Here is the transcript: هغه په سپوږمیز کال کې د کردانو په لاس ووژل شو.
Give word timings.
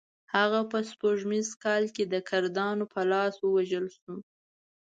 هغه 0.35 0.59
په 0.71 0.77
سپوږمیز 0.89 1.47
کال 1.63 1.83
کې 1.95 2.03
د 2.13 2.15
کردانو 2.29 2.85
په 2.93 3.01
لاس 3.11 3.33
ووژل 3.39 3.85
شو. 3.97 4.15